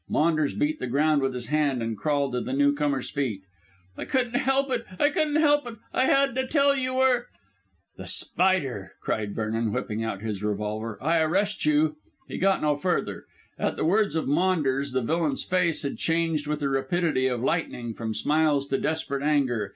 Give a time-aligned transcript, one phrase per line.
[0.09, 3.43] Maunders beat the ground with his hands and crawled to the newcomer's feet.
[3.95, 5.75] "I couldn't help it; I couldn't help it.
[5.93, 7.27] I had to tell you were"
[7.97, 10.97] "The Spider," cried Vernon, whipping out his revolver.
[11.03, 11.93] "I arrest you in"
[12.29, 13.25] He got no further.
[13.59, 17.93] At the words of Maunders the villain's face had changed with the rapidity of lightning
[17.93, 19.69] from smiles to desperate anger.